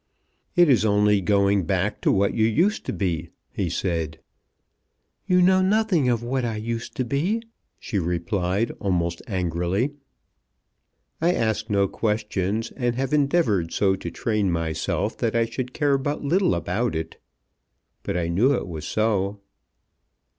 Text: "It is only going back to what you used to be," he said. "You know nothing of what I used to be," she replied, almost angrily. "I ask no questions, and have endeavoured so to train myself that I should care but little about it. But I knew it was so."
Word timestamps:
"It 0.55 0.67
is 0.67 0.83
only 0.83 1.21
going 1.21 1.65
back 1.65 2.01
to 2.01 2.11
what 2.11 2.33
you 2.33 2.47
used 2.47 2.87
to 2.87 2.91
be," 2.91 3.29
he 3.53 3.69
said. 3.69 4.19
"You 5.27 5.43
know 5.43 5.61
nothing 5.61 6.09
of 6.09 6.23
what 6.23 6.43
I 6.43 6.55
used 6.55 6.95
to 6.97 7.05
be," 7.05 7.43
she 7.79 7.99
replied, 7.99 8.71
almost 8.79 9.21
angrily. 9.27 9.93
"I 11.21 11.35
ask 11.35 11.69
no 11.69 11.87
questions, 11.87 12.71
and 12.75 12.95
have 12.95 13.13
endeavoured 13.13 13.71
so 13.73 13.95
to 13.97 14.09
train 14.09 14.51
myself 14.51 15.15
that 15.19 15.35
I 15.35 15.45
should 15.45 15.71
care 15.71 15.99
but 15.99 16.23
little 16.23 16.55
about 16.55 16.95
it. 16.95 17.17
But 18.01 18.17
I 18.17 18.27
knew 18.27 18.55
it 18.55 18.67
was 18.67 18.85
so." 18.87 19.39